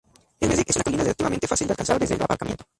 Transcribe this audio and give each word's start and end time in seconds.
El 0.39 0.49
Merrick 0.49 0.67
es 0.71 0.77
una 0.77 0.83
colina 0.83 1.03
relativamente 1.03 1.45
fácil 1.47 1.67
de 1.67 1.73
alcanzar 1.73 1.99
desde 1.99 2.15
el 2.15 2.23
aparcamiento. 2.23 2.63